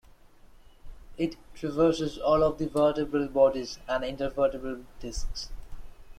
[1.19, 5.49] It traverses all of the vertebral bodies and intervertebral discs.